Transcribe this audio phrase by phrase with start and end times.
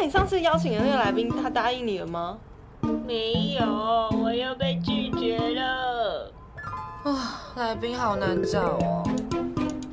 [0.00, 2.38] 那你上次邀请的那个来宾，他答应你了吗？
[3.04, 3.66] 没有，
[4.22, 6.32] 我又被拒绝了。
[7.02, 9.02] 啊，来宾好难找哦。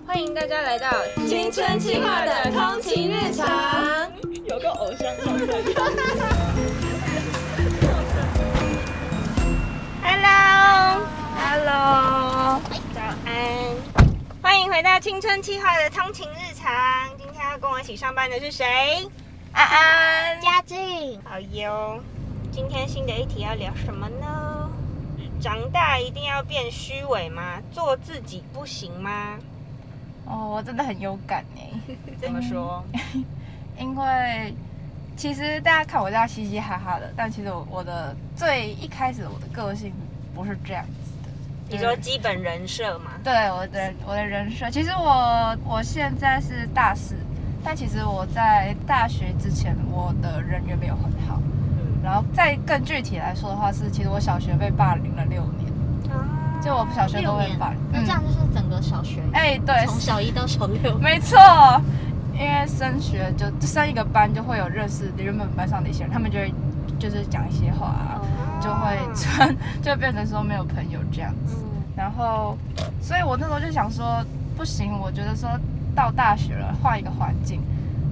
[0.05, 0.91] 欢迎大家来到
[1.27, 3.47] 青春期化的通勤日常，
[4.43, 5.47] 有个偶像上身。
[10.03, 11.01] Hello，Hello，
[12.93, 13.33] 早安，
[14.43, 16.71] 欢迎回到青春期化的通勤日常。
[17.17, 19.09] 今天要跟我一起上班的是谁？
[19.55, 22.03] 安安、嘉靖，好哟。
[22.51, 24.69] 今天新的一题要聊什么呢？
[25.41, 27.61] 长大一定要变虚伪吗？
[27.71, 29.39] 做自己不行吗？
[30.25, 31.95] 哦，我真的很有感哎。
[32.21, 32.83] 怎么说？
[33.79, 34.53] 因为
[35.15, 39.93] 其实大家看我这样嘻嘻哈哈的，但其实我我的最一开始我的个性
[40.35, 41.29] 不是这样子的。
[41.69, 43.11] 你说基本人设吗？
[43.23, 47.15] 对，我的我的人设，其实我我现在是大四，
[47.65, 51.41] 但其实我在大学之前，我的人缘没有很好。
[52.03, 57.79] 然后再更具体来说的话，是其实我小学被霸凌了六年，啊就我小学都被霸凌。
[57.91, 61.39] 那这样就是整个小学，哎，对，从小一到小六，没错。
[62.33, 66.53] 因为升学就升一个班，就会有认识原本班上的一些人，他们就会
[66.99, 68.21] 就是讲一些话，
[68.61, 71.55] 就会穿就变成说没有朋友这样子。
[71.95, 72.57] 然后，
[73.01, 74.21] 所以我那时候就想说，
[74.57, 75.49] 不行，我觉得说
[75.95, 77.61] 到大学了，换一个环境，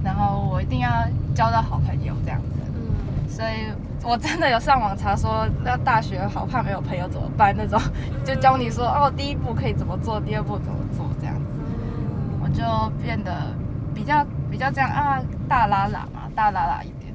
[0.02, 0.88] 然后我一定要
[1.34, 2.48] 交到好朋友这样子。
[3.28, 3.66] 所以
[4.02, 7.80] 我真的有上网查说，要大学好怕没有朋友怎么办那种，
[8.24, 11.60] 就教你说哦，第一步可以怎么做，第二步怎么做这样子，
[12.42, 13.32] 我就变得
[13.94, 17.12] 比较比较这样啊，大拉拉嘛，大拉拉一点。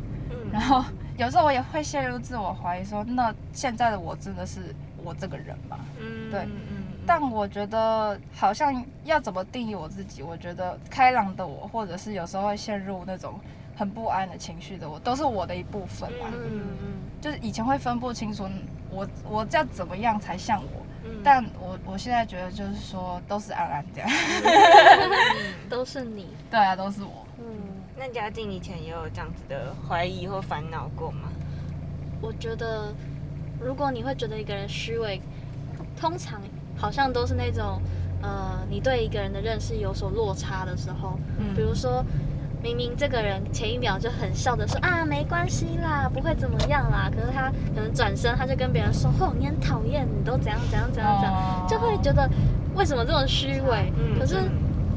[0.51, 0.83] 然后
[1.15, 5.77] 有时候我也会陷入自我怀疑，说那现在的我真的是我这个人吗？
[5.99, 6.47] 嗯，对。
[7.09, 10.21] 但我觉得好像要怎么定义我自己？
[10.21, 13.39] 我觉得开朗的我，或者是有时候会陷入那种。
[13.75, 16.27] 很不安的情绪的我，都是我的一部分嘛。
[16.33, 16.91] 嗯嗯
[17.21, 18.45] 就是以前会分不清楚，
[18.91, 20.85] 我我要怎么样才像我？
[21.23, 24.09] 但我我现在觉得就是说，都是安安这样。
[25.69, 26.27] 都是你。
[26.51, 27.25] 对啊，都是我。
[27.37, 27.45] 嗯。
[27.97, 31.29] 那嘉靖以前也有这样子的怀疑或烦恼过吗？
[32.19, 32.93] 我觉得，
[33.61, 35.21] 如果你会觉得一个人虚伪，
[35.97, 36.41] 通常
[36.79, 37.81] 好像都是那种，
[38.21, 41.19] 呃，你对一个人的认识有所落差的时候。
[41.37, 41.53] 嗯。
[41.55, 42.03] 比如说。
[42.61, 52.29] 明明这个人前一秒就很笑着说啊没关系啦，不会怎么样啦，可是他可能转身他就跟别人说哦你很讨厌，你都怎样怎样怎样怎样，就会觉得
[52.75, 53.93] 为什么这么虚伪？
[54.19, 54.35] 可是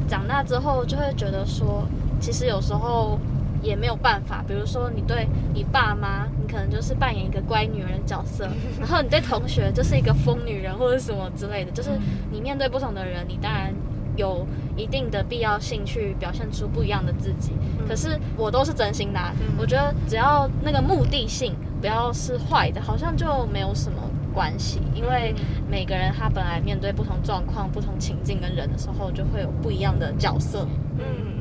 [0.08, 1.86] 长大之后就会觉得说，
[2.18, 3.16] 其实有时候
[3.62, 4.44] 也没有办法。
[4.46, 8.48] 比如说你对你爸妈，你可能就是扮演一个乖女人的角色，
[8.80, 11.90] 然后你对同学就是一个疯女人或者什么之类的，就是
[12.30, 13.72] 你面对不同的人，你当然。
[14.14, 14.46] 有
[14.76, 17.52] 一定的必要性去表现出不一样的自己，
[17.88, 19.18] 可是我都是真心的。
[19.56, 24.02] 我觉得只要那个目的性不要是坏的，好像就没有什么
[24.34, 24.82] 关系。
[24.94, 25.34] 因为
[25.66, 30.68] 每个人他本来面对不同状况、不同情境跟人的时候，就会有不一样的角色。
[30.98, 31.31] 嗯，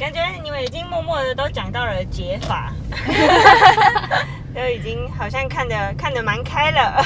[0.00, 2.72] 感觉你们已经默默的都讲到了解法，
[4.54, 7.04] 都已经好像看得看得蛮开了。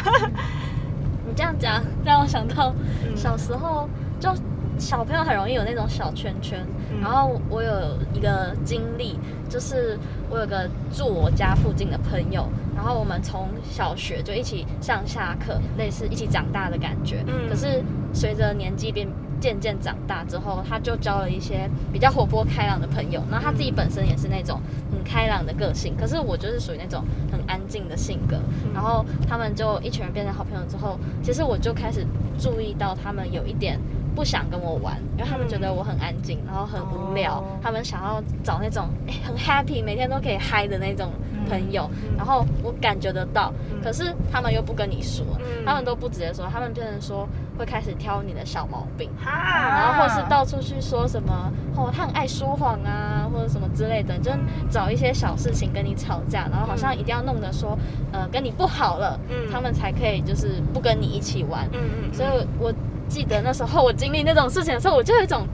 [1.27, 2.73] 你这样讲让我想到
[3.17, 3.89] 小时候
[4.21, 4.33] 就。
[4.77, 6.59] 小朋友很容易有那种小圈圈，
[7.01, 9.17] 然后我有一个经历，
[9.49, 9.97] 就是
[10.29, 17.23] 我有个住我家附近的朋友，然后我们从小学就一起上下课，类似一起长大的感觉。
[17.29, 19.07] 嗯，可是随着年纪变
[19.45, 24.59] 渐渐长大之后，他就交了一些比较活泼开朗的朋友，然后他自己本身也是那种
[24.91, 28.41] 很开朗的个性，可是我就是属于那种很安静的性格。
[28.73, 32.07] 然后他们就一群人变成好朋友之后，其实我就开始
[32.39, 33.79] 注意到他们有一点。
[34.15, 37.43] 不想跟我玩，因为他们觉得我很安静，然后很无聊。
[37.63, 38.89] 他们想要找那种
[39.25, 41.11] 很 happy，每天都可以嗨的那种
[41.49, 41.91] 朋友。
[42.17, 43.53] 然后我感觉得到，
[43.83, 45.25] 可是他们又不跟你说，
[45.67, 54.31] 他们都不直接说，他们变成说会开始挑你的小毛病，然后或是到处去说什么哦，他很爱说谎啊，或者什么之类的，就
[54.71, 57.77] 找一些小事情跟你吵架，然后好像一定要弄得说
[58.13, 59.19] 呃跟你不好了，
[59.51, 61.69] 他们才可以就是不跟你一起玩。
[61.73, 62.29] 嗯嗯，所以
[62.59, 62.73] 我。
[63.09, 65.47] 记得那时候我经历那种事情的时候，我就有一种，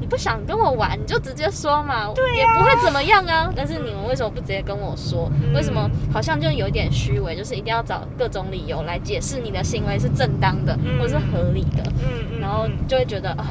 [0.00, 2.06] 你不想跟我玩，你就直接说嘛，
[2.36, 3.52] 也不会怎么样啊。
[3.54, 5.30] 但是你们为什么不直接跟我说？
[5.54, 11.82] 为什么好像就有一点虚伪，就是一定要找各种理由来解释你的行为是正当的或是合理的？
[11.98, 13.46] 嗯嗯，然后就会觉得啊，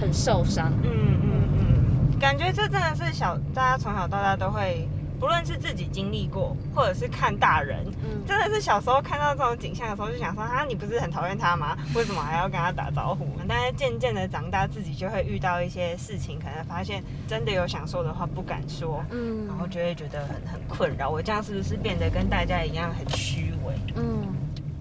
[0.00, 0.72] 很受伤。
[0.82, 0.90] 嗯
[1.22, 4.88] 嗯嗯，感觉这真的是小大家从小到大都会
[5.22, 11.78] 不论是自己经历过，或者是看大人，嗯真的是小时候看到这种景象的时候，就想说啊，你不是很讨厌他吗？
[11.94, 13.28] 为什么还要跟他打招呼？
[13.48, 21.08] 但是渐渐的长大，自己就会遇到一些事情，可能发现真的有想说的话不敢说，嗯，然后就会觉得很很困扰。
[21.08, 23.74] 我这样是不是变得跟大家一样很虚伪？
[23.94, 24.26] 嗯，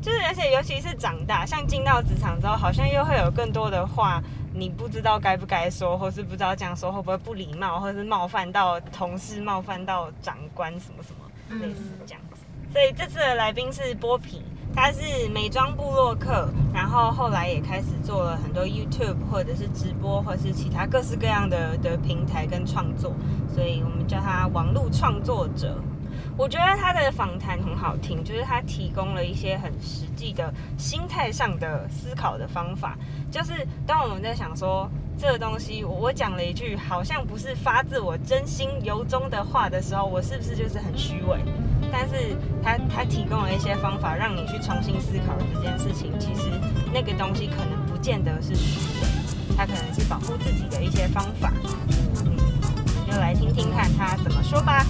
[0.02, 4.20] 就是而且尤其是长大，像进到职场之后，好像又会有更多的话。
[4.54, 12.42] 你不知道该不该说，或是不知道这样说会不会不礼貌，或者是冒犯到同事、冒犯到长官什么什么类似这样子。
[12.72, 14.42] 所以这次的来宾是波皮，
[14.74, 23.14] 他是美妆部落客，然后后来也开始做了很多 YouTube 或者是直播，或是其他各式各样的的平台跟创作，
[23.54, 25.78] 所以我们叫他网络创作者。
[26.38, 32.98] 我觉得他的访谈很好听，就是他提供了一些很实际的心态上的思考的方法。
[33.30, 41.38] 就是当我们在想说这个东西，我讲了一句好像不是发自我真心由衷的话的时候，我是不是就是很虚伪？
[41.92, 46.18] 但是他他提供了一些方法，让你去重新思考这件事情。
[46.18, 46.50] 其实
[46.94, 51.52] 那个东西可能不见得是虚伪，它可能是保护自己的一些方法。
[52.26, 52.36] 嗯，
[53.06, 54.86] 就来听听看他怎么说吧。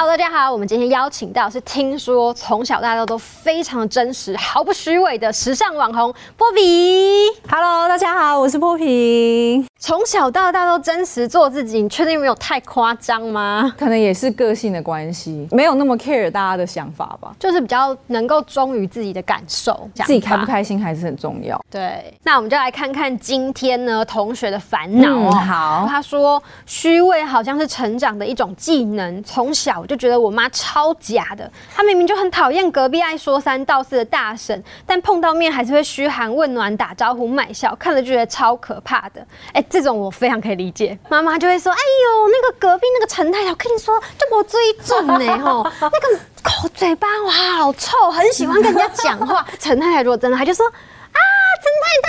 [0.00, 7.26] Hello，大家好，我们今天邀请到是听说从小到大都非常真实、毫不虚伪的时尚网红波比。
[7.50, 9.66] Hello，大家好，我是波比。
[9.80, 13.74] 从小到大都真实做自己，你确定没有太夸张吗？
[13.76, 21.60] 可能也是个性的关系，没有那么 care 大家的想法吧，就是比较能够忠于自己的感受，自己开不开心还是很重要。
[21.68, 25.32] 对，那我们就来看看今天呢同学的烦恼哦。
[25.32, 39.26] 好，他说虚伪好像是成长的一种技能，从小就觉得我妈超假的，她明明就很讨厌隔壁爱说三道四的大婶，但碰到面还是会嘘寒问暖、打招呼、卖笑，看了就觉得超可怕的。
[39.54, 39.64] 哎。
[39.70, 49.46] 这种我非常可以理解，妈妈就会说：“哎呦，那个隔壁那个陈太太，我跟你说，就我追准呢，吼，那个口嘴巴哇好臭，很喜欢跟人家讲话。
[49.60, 50.66] ”陈太太如果真的，她就说。
[50.66, 51.20] 啊
[51.60, 52.08] 陈太太，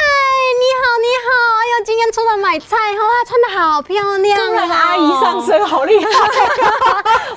[0.59, 1.29] 你好，你好！
[1.59, 4.73] 哎呦，今天出门买菜，哇，穿的好漂亮哦！
[4.73, 6.09] 阿姨上身好厉害，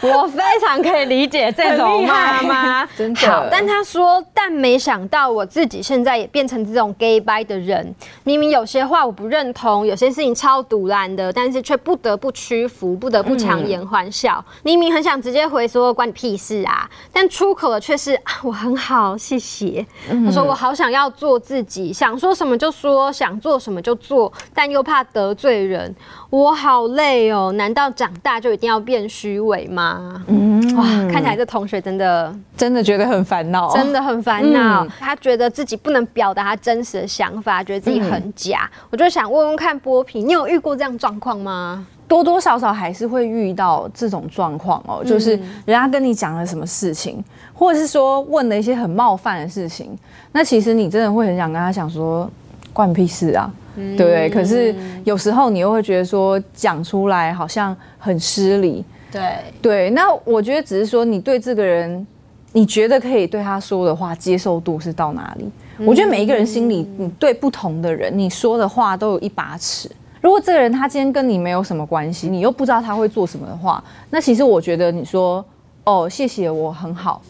[0.09, 3.21] 我非常可以理解这种妈妈， 真的。
[3.29, 7.95] 好，但她说，但没想到我自己现在也变成这种 gay bye 的人。
[8.25, 14.45] 明明有些话我不认同，有些事情超毒烂的，但是却不得不屈服，不得不强颜欢笑。
[14.63, 19.85] 明明很想直接回说关你屁事啊，但出口的却是我很好，谢谢。
[20.27, 21.93] 他说我好想要做自己。
[21.93, 25.95] 想说什么就说，想做什么就做，但又怕得罪人，
[26.29, 27.51] 我好累哦。
[27.53, 30.23] 难道长大就一定要变虚伪吗？
[30.27, 34.87] 嗯，哇，看起来这同学真的真的觉得很烦恼，真的很烦恼。
[35.01, 38.71] 他觉得自己不能表达他真实的想法，觉得自己很假。
[38.91, 41.87] 我就想问问看波皮，你有遇过这样状况吗？
[42.09, 45.31] 多多少少还是会遇到这种状况哦，就是
[45.65, 47.25] 人家跟你讲了什么事情，
[47.55, 49.97] 或者是说问了一些很冒犯的事情，
[50.33, 52.31] 那其实你真的会很想跟他讲说，
[52.73, 54.31] 关屁事啊，对不对？
[54.31, 54.75] 可是
[55.05, 59.91] 有时候你又会觉得说讲出来好像很失礼，对对。
[59.91, 62.07] 那我觉得只是说你对这个人，
[62.53, 65.51] 你觉得可以对他说的话接受度是到哪里？
[65.87, 69.91] 我觉得每一个人心里，你对不同的人，你说的话都有一把尺。
[70.21, 75.45] 如果这个人他今天跟你没有什么关系，你又不知道他会做什么的话，那其实我觉得你说
[75.83, 77.21] 哦谢谢我很好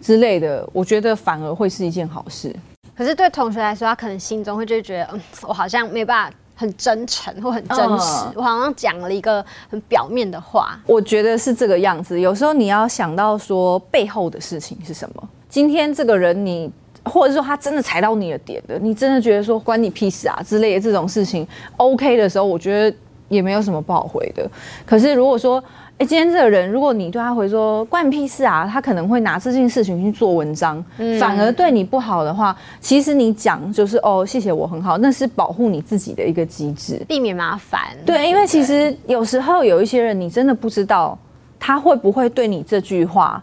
[0.00, 2.52] 之类的，我觉得反而会是一件好事。
[3.00, 10.78] 可是对同学来说，他可能心中会就觉得，嗯，我好像没办法很真诚或很真实，我好像讲了一个很表面的话。
[10.84, 12.20] 我觉得是这个样子。
[12.20, 15.28] 有时候你要想到说背后的事情是什么。
[15.48, 16.70] 今天这个人你。
[17.02, 22.94] 或者说他真的踩到你的点的，你真的觉得说关你屁事啊之类的这种事情，OK 的时候，我觉得
[23.30, 24.48] 也没有什么不好回的。
[24.84, 25.64] 可是如果说，
[26.00, 30.82] 哎，今天这个人，如果你对他回说关你屁事啊，他可能会拿这件事情去做文章，
[31.20, 37.80] 反而对你不好的话，其实你讲就是哦，谢谢我很好，那是保护你自己的一个机制，避免麻烦。
[38.06, 41.18] 对，因为其实有时候有一些人，你真的不知道
[41.58, 43.42] 他会不会对你这句话。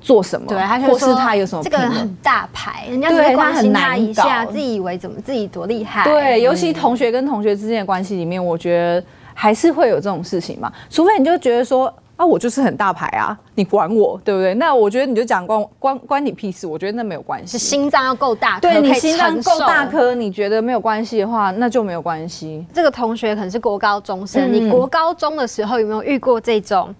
[0.00, 0.46] 做什么？
[0.48, 1.64] 对，他或是他有什么？
[1.64, 6.04] 这个人很大牌，人家只会关心他一下，自己以为怎么自己多厉害。
[6.04, 9.02] 对，尤其同学跟同学之间的关系里面，我觉得
[9.34, 10.72] 还是会有这种事情嘛。
[10.88, 14.54] 除非你就觉得说啊，我就是很大牌啊，你管我，对不对？
[14.54, 17.58] 那我觉得你就讲关关关你屁事，我觉得那没有关系。
[17.58, 22.64] 心脏要够大，对你心脏够大颗，你觉得没有关系的话，那就没有关系。
[22.72, 26.94] 这个同学可能是国高中生，你国高中的时候有没有遇过这种？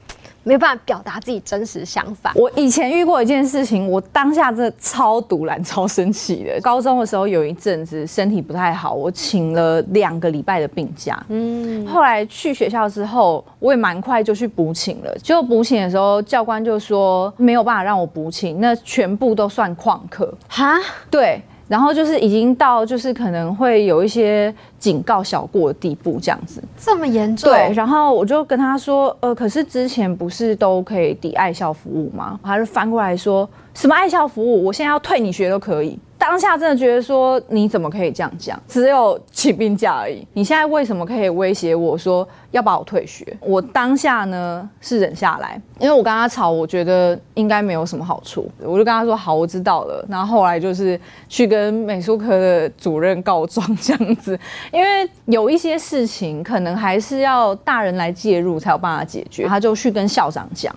[0.44, 2.32] 没有办法表达自己真实想法。
[2.36, 6.58] 我以前遇过一件事情，我当下真的超堵然、超生气的。
[6.62, 11.20] 高中的时候有一阵子身体不太好，我请了两个礼拜的病假。
[11.28, 15.12] 嗯，后来去学校之后，我也蛮快就去补请了。
[15.22, 20.32] 结果补请的时候，教官就说没有办法让我补请，那全部都算旷课。
[20.48, 20.74] 哈，
[21.10, 21.42] 对。
[21.74, 27.50] 然后就是已经到就是可能会有一些警告小过的地步，这样子这么严重？
[27.50, 27.72] 对。
[27.74, 32.38] 然后我就跟他说，呃，可是之前不是都可以抵爱校服务吗？
[32.44, 35.98] 他就翻过来说什么爱校服务，我现在要退你学都可以。
[36.26, 38.58] 当下真的觉得说你怎么可以这样讲？
[38.66, 40.26] 只有请病假而已。
[40.32, 43.24] 你现在为什么可以威胁我说要把我退学？
[43.40, 50.02] 我当下呢是忍下来，因为我跟他吵，我觉得应该没有什么好处，我就跟他说好，我知道了。
[50.08, 54.38] 然后后来就是去跟美术科的主任告状这样子，
[54.72, 59.46] 因为有一些事情可能还是要大人来介入才有办法解决。
[59.46, 60.74] 他就去跟校长讲。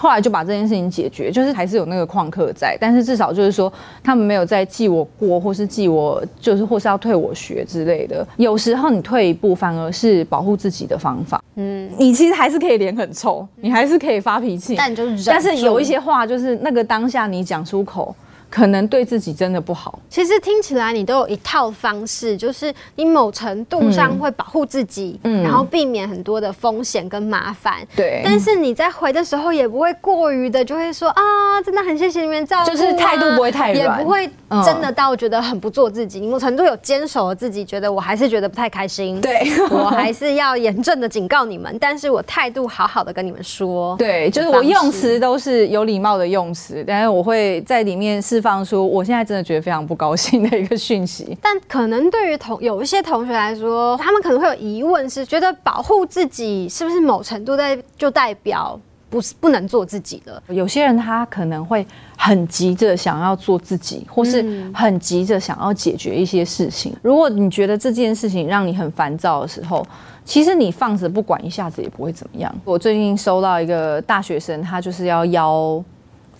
[0.00, 3.70] 后来就把这件事情解决，就是还是有那个旷课在，但是至少就是说
[4.02, 8.26] 他们没有再记我过，或是记我就是或是要退我学之类的。
[8.38, 11.42] 有时候你退一步反而是保护自己的方法。
[11.56, 18.16] 嗯，你其实还是可以脸很臭，你还是可以发脾气，但就是但是有一些话就是那个当下你讲出口。
[18.50, 19.98] 可能对自己真的不好。
[20.08, 27.76] 其实听起来你都有一套方式，就是你某程度上会保护自己，嗯，然后避免很多的风险跟麻烦。
[27.94, 28.20] 对。
[28.24, 34.28] 但是你在回的时候也不会过于的，就会说啊，真的很谢谢你们照顾，就是态度不会太软，也不会
[34.64, 36.18] 真的到觉得很不做自己。
[36.18, 39.20] 你某程度有坚守了自己，觉得我还是觉得不太开心。
[39.20, 39.38] 对。
[39.70, 43.96] 我还是要严正的警告你们，但是我态度好好的跟你们说。
[43.96, 48.39] 对，就是我用词都是有礼貌的用词，但是我会在里面是。
[48.40, 58.78] 放出我现在真的觉得非常不高兴的一个讯息， 但可能对于同有一些同学来说，他们可能会有疑问，是觉得保护自己是不是某程度在就代表
[59.08, 60.42] 不是不能做自己了？
[60.48, 61.84] 有些人他可能会
[62.16, 66.94] 很急着想要做自己，或是很急着想要解决一些事情。
[67.02, 69.84] 如果你觉得这件事情让你很烦躁的时候，
[70.24, 72.54] 其实你放着不管，一下子也不会怎么样。
[72.64, 75.82] 我最近收到一个大学生，他就是要邀。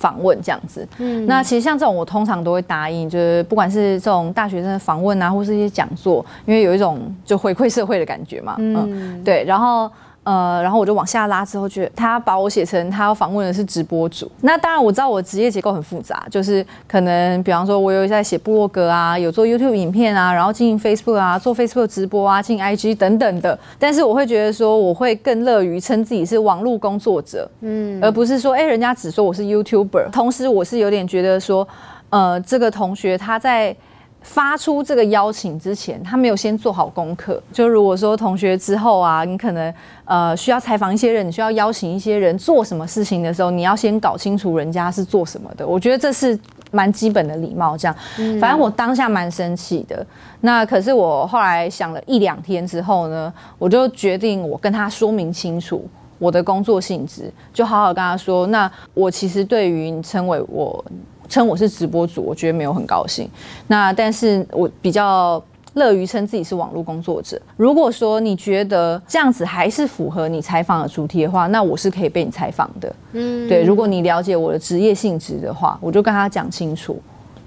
[0.00, 9.88] 访问这样子，嗯，那其实像这种我通常都会答应，就是不管是这种大学生的访问啊，或是一些讲座，因为有一种就回馈社会的感觉嘛，嗯，对，然后。
[10.22, 14.30] 呃，然后我就往下拉，之后觉得他把我写成他要访问的是直播主。
[14.42, 23.58] 那当然我知道我职业结构很复杂，就是可能比方说我有在写部落格啊，有做 YouTube 影片啊，然后经营 Facebook 啊，做 Facebook 直播啊，进 IG 等等的。
[23.78, 30.10] 但是我会觉得说，我会更乐于称自己是网络工作者，嗯，而不是说，哎，人家只说我是 YouTuber。
[30.10, 31.66] 同时，我是有点觉得说，
[32.10, 33.74] 呃，这个同学他在。
[34.22, 37.42] 发出这个邀请之前，他没有先做好功课。
[37.52, 39.72] 就如果说同学之后啊，你可能
[40.04, 45.66] 呃需要采访一些人，你需要邀请一些人做什么事情的时候，你要先搞清楚人家是做什么的。
[45.66, 46.38] 我觉得这是
[46.70, 47.76] 蛮基本的礼貌。
[47.76, 47.96] 这样，
[48.40, 50.06] 反正我当下蛮生气的。
[50.42, 55.84] 那可是我后来想了一两天之后呢，我就决定我跟他说明清楚
[56.18, 58.46] 我的工作性质，就好好跟他说。
[58.48, 60.84] 那我其实对于你称为我。
[61.30, 63.26] 称我是直播主，我觉得没有很高兴。
[63.68, 65.42] 那但是我比较
[65.74, 67.40] 乐于称自己是网络工作者。
[67.56, 72.92] 如果说你觉得这样子还是符合你采访的主题的话，那我是可以被你采访的。
[73.12, 73.62] 嗯，对。
[73.62, 77.00] 如果你了解我的职业性质的话，我就跟他讲清楚。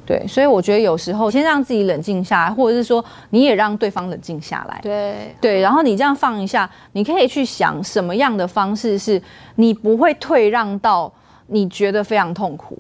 [0.06, 4.80] 对，所以我觉得有时候先让自己冷静下来，或者是说你也让对方冷静下来。
[4.82, 9.22] 对对，然后你这样放一下，你可以去想什么样的方式是
[9.56, 11.10] 你不会退让到
[11.48, 12.78] 你觉得非常痛苦。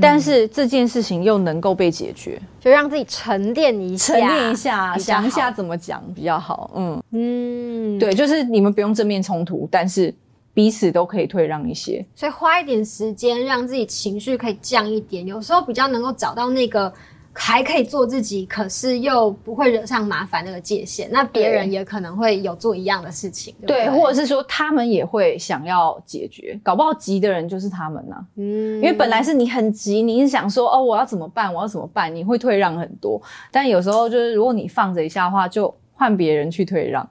[0.00, 6.70] 但是这件事情又能够被解决，就让自己沉淀一下，沉淀一下，想一下怎么讲比较好。
[6.74, 10.14] 嗯嗯，对，就是你们不用正面冲突，但是
[10.52, 16.92] 彼此都可以退让一些，所以花一点时间让自己情绪可以降一点，有时候比较能够找到那个。
[17.32, 28.16] 还可以做自己，可是又不会惹上麻烦那个界限，那别人也可能会有做一样的事情，对，或者是说他们也会想要解决，搞不好急的人就是他们呢。
[28.36, 31.52] 嗯，因为本来是你很急，你是想说哦，我要怎么办？
[31.52, 32.14] 我要怎么办？
[32.14, 33.20] 你会退让很多，
[33.50, 37.08] 但有时候就是如果你放着一下的话，就换别人去退让。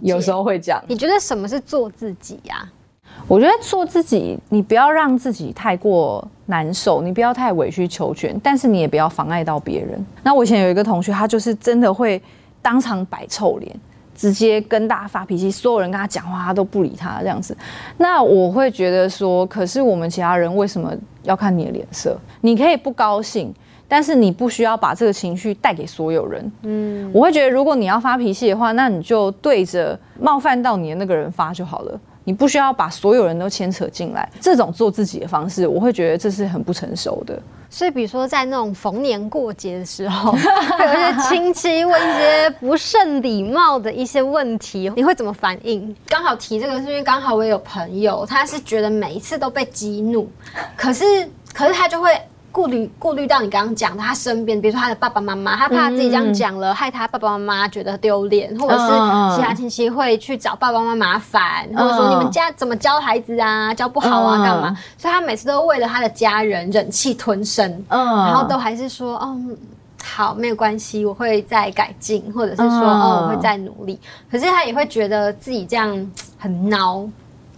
[0.00, 0.80] 有时候会这样。
[0.86, 2.68] 你觉得什么是做自己呀？
[3.26, 9.98] 我觉得做自己，你不要让自己太过难受，你不要太委曲求全，但是你也不要妨碍到别人。
[10.22, 12.20] 那我以前有一个同学，他就是真的会
[12.60, 13.74] 当场摆臭脸，
[14.14, 17.56] 直接跟大家发脾气，所有人跟他讲话，他都不理他这样子。
[17.96, 20.92] 那我会觉得说，可是我们其他人为什么
[21.22, 22.14] 要看你的脸色？
[22.42, 23.52] 你可以不高兴。
[23.88, 26.52] 但是你不需要把这个情绪带给所有人。
[26.62, 32.00] 嗯，我会觉得，如果你要发脾气的话，那你就对着冒犯到你的那个人发就好了。
[32.24, 34.28] 你不需要把所有人都牵扯进来。
[34.40, 37.40] 这种做自己的方式，我会觉得这是很不成熟的。
[37.70, 45.96] 所以，比如说在那种逢年过节的时候，有一些亲戚问一些不甚礼貌的一些问题，你会怎么反应？
[46.06, 50.30] 刚好提这个是因为刚好我有朋友，他是觉得每一次都被激怒，
[50.76, 51.04] 可是
[51.54, 52.10] 可是他就会。
[52.52, 58.86] 顾虑顾虑到你刚刚讲的，他身边，比如说他的爸爸妈妈，他怕自己这样讲了，害他爸爸妈妈觉得丢脸，或者是
[59.34, 64.76] 其他亲戚会去找爸爸妈妈麻烦，或者说你们家怎么教孩子啊，教不好啊，干嘛？
[64.98, 69.56] 所以他每次都为了他的家人忍气吞声，然后都还是说，嗯，
[70.04, 73.98] 好，没有关系，我会再改进，或者是说，哦，我会再努力。
[74.30, 75.88] 可是他也会觉得自己这样
[76.38, 77.08] 很孬。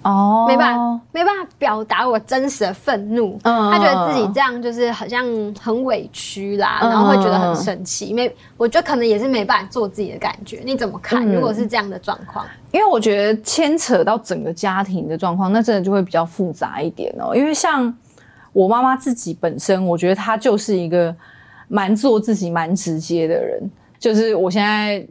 [0.04, 3.38] 哦，没办法，没办法表达我真实的愤怒。
[3.42, 5.24] 嗯，他觉得自己这样就是好像
[5.58, 8.12] 很委屈啦，然后会觉得很生气。
[8.12, 10.60] 没，我觉得可能也是没办法做自己的感觉。
[10.64, 11.26] 你怎么看？
[11.26, 12.44] 如果是这样的状况？
[12.70, 17.34] 因为我觉得牵扯到整个家庭的状况，那真的就会比较复杂一点哦。
[17.34, 17.92] 因为像
[18.52, 21.14] 我妈妈自己本身，我觉得她就是一个
[21.66, 23.58] 蛮做自己、蛮直接的人。
[23.98, 25.06] 就是我现在。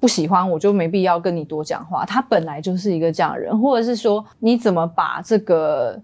[0.00, 2.04] 不喜欢我就没必要跟你多讲话。
[2.04, 6.00] 他本来就是一个这样的人，或者是说你怎么把这个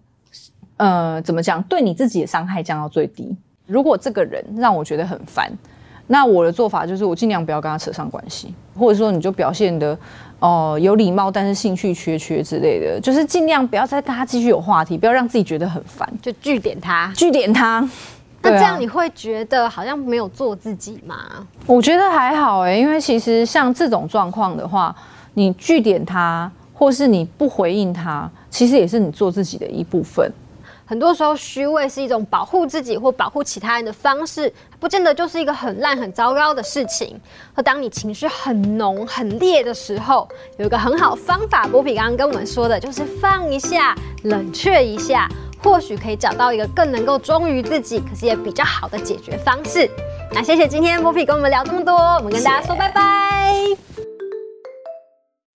[0.78, 3.36] 呃怎么讲对你自己的伤害降到最低？
[3.66, 5.50] 如果这个人让我觉得很烦，
[6.06, 9.96] 那我的做法就是我尽量不要跟他扯上关系，或者说你就表现的
[10.38, 17.88] 哦有礼貌，但是兴趣缺缺之类的，就是尽量不要再跟他继续有话题，不要让自己觉得很烦，就据点他，据点他。
[18.44, 21.16] 那这样你会觉得好像没有做自己吗？
[21.66, 24.94] 我觉得还好哎，因为其实像这种状况的话，
[25.32, 30.30] 你拒点他，或是你不回应他，其实也是你做自己的一部分。
[30.86, 37.18] 很多时候，虚伪是一种保护自己或保护其他人的方式，不见得就是一个很烂、很糟糕的事情。
[37.54, 45.26] 而当你情绪很浓、很烈的时候，有一个很好方法，波比刚刚跟我们说的，就是放一下，冷却一下。
[45.64, 49.90] 或许可以找到一个更能够忠于自己，可是也比较好的解决方式。
[50.30, 53.93] 那谢谢今天波比跟我们聊这么多，我们跟大家说拜拜。